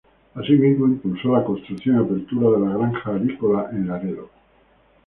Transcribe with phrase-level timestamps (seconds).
[0.33, 4.31] Asimismo, impulsó la construcción y apertura de la Granja Avícola en Laredo.